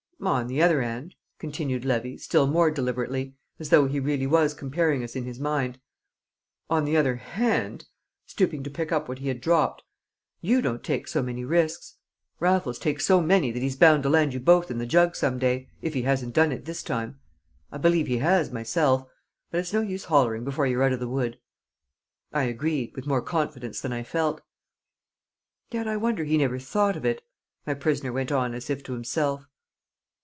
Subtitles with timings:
[0.23, 5.03] "On the other 'and," continued Levy, still more deliberately, as though he really was comparing
[5.03, 5.79] us in his mind;
[6.69, 7.87] "on the other hand"
[8.27, 9.81] stooping to pick up what he had dropped,
[10.39, 11.95] "you don't take so many risks.
[12.39, 15.39] Raffles takes so many that he's bound to land you both in the jug some
[15.39, 17.19] day, if he hasn't done it this time.
[17.71, 19.07] I believe he has, myself.
[19.49, 21.39] But it's no use hollering before you're out o' the wood."
[22.31, 24.41] I agreed, with more confidence than I felt.
[25.71, 27.23] "Yet I wonder he never thought of it,"
[27.65, 29.47] my prisoner went on as if to himself.